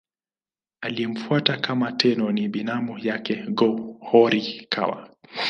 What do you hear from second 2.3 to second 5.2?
ni binamu yake Go-Horikawa.